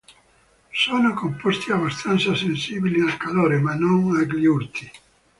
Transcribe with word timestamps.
Sono 0.71 1.13
composti 1.13 1.71
abbastanza 1.71 2.33
sensibili 2.33 3.01
al 3.01 3.17
calore, 3.17 3.59
ma 3.59 3.75
non 3.75 4.15
agli 4.17 4.45
urti. 4.47 4.91